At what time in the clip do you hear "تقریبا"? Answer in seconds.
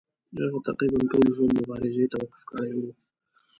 0.67-0.99